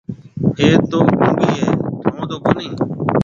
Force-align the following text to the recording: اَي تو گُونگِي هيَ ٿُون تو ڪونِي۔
اَي 0.59 0.67
تو 0.89 0.99
گُونگِي 1.19 1.49
هيَ 1.59 1.69
ٿُون 2.03 2.21
تو 2.29 2.35
ڪونِي۔ 2.45 2.67